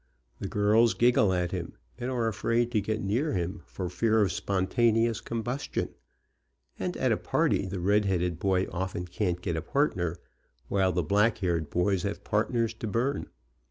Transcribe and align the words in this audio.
The 0.39 0.47
girls 0.47 0.95
giggle 0.95 1.31
at 1.31 1.51
him, 1.51 1.73
and 1.99 2.09
are 2.09 2.27
afraid 2.27 2.71
to 2.71 2.81
get 2.81 3.03
near 3.03 3.33
him 3.33 3.61
for 3.67 3.87
fear 3.87 4.21
of 4.23 4.31
spontaneous 4.31 5.21
combustion, 5.21 5.93
and 6.79 6.97
at 6.97 7.11
a 7.11 7.17
party 7.17 7.67
the 7.67 7.79
red 7.79 8.05
headed 8.05 8.39
boy 8.39 8.65
often 8.71 9.05
can't 9.05 9.39
get 9.41 9.55
a 9.55 9.61
partner, 9.61 10.17
while 10.69 10.91
the 10.91 11.03
black 11.03 11.37
haired 11.37 11.69
boys 11.69 12.01
have 12.01 12.23
partners 12.23 12.73
to 12.79 12.87
burn. 12.87 13.27